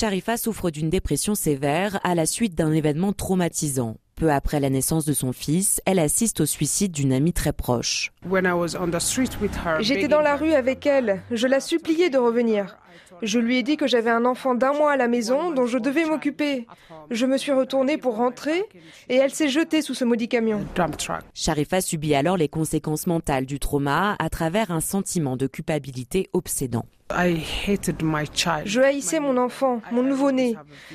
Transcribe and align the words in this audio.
Sharifa 0.00 0.38
souffre 0.38 0.70
d'une 0.70 0.88
dépression 0.88 1.34
sévère 1.34 2.00
à 2.04 2.14
la 2.14 2.24
suite 2.24 2.54
d'un 2.54 2.72
événement 2.72 3.12
traumatisant. 3.12 3.98
Peu 4.16 4.32
après 4.32 4.58
la 4.58 4.70
naissance 4.70 5.04
de 5.04 5.12
son 5.12 5.34
fils, 5.34 5.82
elle 5.84 5.98
assiste 5.98 6.40
au 6.40 6.46
suicide 6.46 6.90
d'une 6.90 7.12
amie 7.12 7.34
très 7.34 7.52
proche. 7.52 8.10
J'étais 9.80 10.08
dans 10.08 10.22
la 10.22 10.36
rue 10.36 10.54
avec 10.54 10.86
elle. 10.86 11.20
Je 11.30 11.46
la 11.46 11.60
suppliais 11.60 12.08
de 12.08 12.16
revenir. 12.16 12.78
Je 13.22 13.38
lui 13.38 13.58
ai 13.58 13.62
dit 13.62 13.76
que 13.76 13.86
j'avais 13.86 14.10
un 14.10 14.24
enfant 14.24 14.54
d'un 14.54 14.72
mois 14.72 14.92
à 14.92 14.96
la 14.96 15.08
maison 15.08 15.50
dont 15.50 15.66
je 15.66 15.78
devais 15.78 16.04
m'occuper. 16.04 16.66
Je 17.10 17.26
me 17.26 17.36
suis 17.36 17.52
retournée 17.52 17.98
pour 17.98 18.16
rentrer 18.16 18.64
et 19.08 19.16
elle 19.16 19.32
s'est 19.32 19.48
jetée 19.48 19.82
sous 19.82 19.94
ce 19.94 20.04
maudit 20.04 20.28
camion. 20.28 20.64
Sharifa 21.34 21.80
subit 21.80 22.14
alors 22.14 22.36
les 22.36 22.48
conséquences 22.48 23.06
mentales 23.06 23.46
du 23.46 23.58
trauma 23.58 24.16
à 24.18 24.30
travers 24.30 24.70
un 24.70 24.80
sentiment 24.80 25.36
de 25.36 25.46
culpabilité 25.46 26.28
obsédant. 26.32 26.86
Je 27.10 28.80
haïssais 28.80 29.20
mon 29.20 29.36
enfant, 29.36 29.80
mon 29.90 30.02
nouveau-né. 30.02 30.54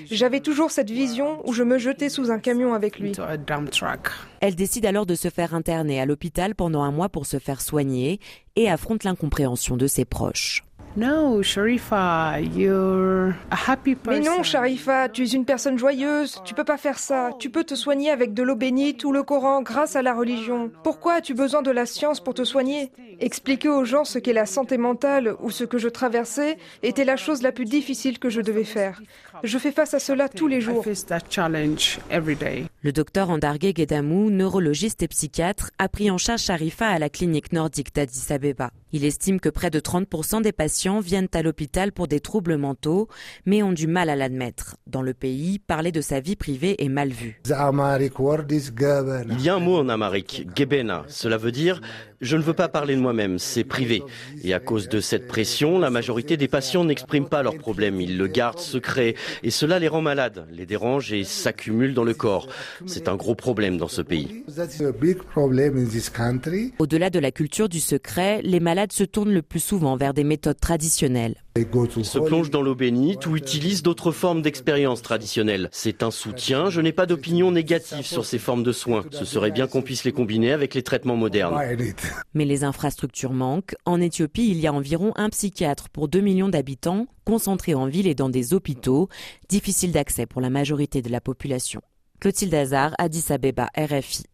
J'avais 0.09 0.39
toujours 0.39 0.71
cette 0.71 0.89
vision 0.89 1.41
où 1.47 1.53
je 1.53 1.63
me 1.63 1.77
jetais 1.77 2.09
sous 2.09 2.31
un 2.31 2.39
camion 2.39 2.73
avec 2.73 2.99
lui. 2.99 3.11
Elle 4.39 4.55
décide 4.55 4.85
alors 4.85 5.05
de 5.05 5.15
se 5.15 5.29
faire 5.29 5.53
interner 5.53 5.99
à 5.99 6.05
l'hôpital 6.05 6.55
pendant 6.55 6.83
un 6.83 6.91
mois 6.91 7.09
pour 7.09 7.25
se 7.25 7.39
faire 7.39 7.61
soigner 7.61 8.19
et 8.55 8.69
affronte 8.69 9.03
l'incompréhension 9.03 9.75
de 9.75 9.87
ses 9.87 10.05
proches. 10.05 10.63
Mais 14.11 14.21
non, 14.21 14.43
Sharifa, 14.43 15.09
tu 15.09 15.23
es 15.23 15.27
une 15.27 15.43
personne 15.43 15.77
joyeuse. 15.77 16.41
Tu 16.45 16.53
peux 16.53 16.63
pas 16.63 16.77
faire 16.77 16.99
ça. 16.99 17.31
Tu 17.37 17.49
peux 17.49 17.65
te 17.65 17.75
soigner 17.75 18.11
avec 18.11 18.33
de 18.33 18.43
l'eau 18.43 18.55
bénite 18.55 19.03
ou 19.03 19.11
le 19.11 19.23
Coran 19.23 19.61
grâce 19.61 19.97
à 19.97 20.01
la 20.01 20.13
religion. 20.13 20.71
Pourquoi 20.83 21.15
as-tu 21.15 21.33
besoin 21.33 21.61
de 21.61 21.71
la 21.71 21.85
science 21.85 22.21
pour 22.21 22.33
te 22.33 22.45
soigner? 22.45 22.91
Expliquer 23.19 23.69
aux 23.69 23.83
gens 23.83 24.05
ce 24.05 24.19
qu'est 24.19 24.33
la 24.33 24.45
santé 24.45 24.77
mentale 24.77 25.35
ou 25.41 25.51
ce 25.51 25.65
que 25.65 25.77
je 25.77 25.89
traversais 25.89 26.57
était 26.81 27.05
la 27.05 27.17
chose 27.17 27.41
la 27.41 27.51
plus 27.51 27.65
difficile 27.65 28.17
que 28.17 28.29
je 28.29 28.39
devais 28.39 28.63
faire. 28.63 29.01
Je 29.43 29.57
fais 29.57 29.71
face 29.71 29.93
à 29.93 29.99
cela 29.99 30.29
tous 30.29 30.47
les 30.47 30.61
jours. 30.61 30.83
Le 32.85 32.91
docteur 32.91 33.31
Andargue 33.31 33.73
Gedamou, 33.75 34.29
neurologiste 34.29 35.01
et 35.01 35.07
psychiatre, 35.07 35.71
a 35.79 35.89
pris 35.89 36.11
en 36.11 36.19
charge 36.19 36.43
Sharifa 36.43 36.85
à 36.85 36.99
la 36.99 37.09
clinique 37.09 37.51
nordique 37.51 37.95
d'Addis 37.95 38.31
Abeba. 38.31 38.69
Il 38.91 39.05
estime 39.05 39.39
que 39.39 39.49
près 39.49 39.71
de 39.71 39.79
30% 39.79 40.43
des 40.43 40.51
patients 40.51 40.99
viennent 40.99 41.27
à 41.33 41.41
l'hôpital 41.41 41.91
pour 41.91 42.07
des 42.07 42.19
troubles 42.19 42.57
mentaux, 42.57 43.07
mais 43.47 43.63
ont 43.63 43.73
du 43.73 43.87
mal 43.87 44.07
à 44.11 44.15
l'admettre. 44.15 44.77
Dans 44.85 45.01
le 45.01 45.15
pays, 45.15 45.57
parler 45.57 45.91
de 45.91 45.99
sa 45.99 46.19
vie 46.19 46.35
privée 46.35 46.75
est 46.77 46.89
mal 46.89 47.09
vu. 47.09 47.41
Il 47.43 47.49
y 47.49 47.53
a 49.49 49.55
un 49.55 49.59
mot 49.59 49.77
en 49.79 49.89
amérique, 49.89 50.47
gebena. 50.55 51.05
Cela 51.07 51.37
veut 51.37 51.51
dire 51.51 51.81
je 52.21 52.37
ne 52.37 52.41
veux 52.41 52.53
pas 52.53 52.69
parler 52.69 52.95
de 52.95 53.01
moi-même, 53.01 53.39
c'est 53.39 53.63
privé. 53.63 54.01
Et 54.43 54.53
à 54.53 54.59
cause 54.59 54.87
de 54.87 54.99
cette 54.99 55.27
pression, 55.27 55.79
la 55.79 55.89
majorité 55.89 56.37
des 56.37 56.47
patients 56.47 56.85
n'expriment 56.85 57.27
pas 57.27 57.43
leurs 57.43 57.57
problèmes, 57.57 57.99
ils 57.99 58.17
le 58.17 58.27
gardent 58.27 58.59
secret. 58.59 59.15
Et 59.43 59.51
cela 59.51 59.79
les 59.79 59.87
rend 59.87 60.01
malades, 60.01 60.47
les 60.49 60.65
dérange 60.65 61.11
et 61.11 61.23
s'accumule 61.23 61.93
dans 61.93 62.03
le 62.03 62.13
corps. 62.13 62.47
C'est 62.85 63.07
un 63.07 63.15
gros 63.15 63.35
problème 63.35 63.77
dans 63.77 63.87
ce 63.87 64.01
pays. 64.01 64.43
Au-delà 66.79 67.09
de 67.09 67.19
la 67.19 67.31
culture 67.31 67.69
du 67.69 67.79
secret, 67.79 68.41
les 68.43 68.59
malades 68.59 68.91
se 68.91 69.03
tournent 69.03 69.33
le 69.33 69.41
plus 69.41 69.59
souvent 69.59 69.97
vers 69.97 70.13
des 70.13 70.23
méthodes 70.23 70.59
traditionnelles. 70.59 71.35
Ils 71.57 72.05
se 72.05 72.19
plongent 72.19 72.49
dans 72.49 72.61
l'eau 72.61 72.75
bénite 72.75 73.27
ou 73.27 73.37
utilisent 73.37 73.81
d'autres 73.81 74.11
formes 74.11 74.41
d'expériences 74.41 75.01
traditionnelles. 75.01 75.69
C'est 75.71 76.03
un 76.03 76.11
soutien, 76.11 76.69
je 76.69 76.81
n'ai 76.81 76.91
pas 76.91 77.05
d'opinion 77.05 77.51
négative 77.51 78.05
sur 78.05 78.25
ces 78.25 78.39
formes 78.39 78.63
de 78.63 78.73
soins. 78.73 79.05
Ce 79.11 79.23
serait 79.23 79.51
bien 79.51 79.67
qu'on 79.67 79.81
puisse 79.81 80.03
les 80.03 80.11
combiner 80.11 80.51
avec 80.51 80.73
les 80.73 80.83
traitements 80.83 81.15
modernes. 81.15 81.57
Mais 82.33 82.43
les 82.43 82.65
infrastructures 82.65 83.31
manquent. 83.31 83.75
En 83.85 84.01
Éthiopie, 84.01 84.49
il 84.49 84.59
y 84.59 84.67
a 84.67 84.73
environ 84.73 85.13
un 85.15 85.29
psychiatre 85.29 85.87
pour 85.89 86.09
2 86.09 86.19
millions 86.19 86.49
d'habitants, 86.49 87.07
concentrés 87.23 87.73
en 87.73 87.87
ville 87.87 88.07
et 88.07 88.15
dans 88.15 88.29
des 88.29 88.53
hôpitaux, 88.53 89.07
difficiles 89.47 89.93
d'accès 89.93 90.25
pour 90.25 90.41
la 90.41 90.49
majorité 90.49 91.01
de 91.01 91.09
la 91.09 91.21
population. 91.21 91.81
Clotilde 92.25 92.57
Hazard, 92.57 92.95
Addis 92.97 93.29
Abeba, 93.29 93.69
RFI. 93.77 94.25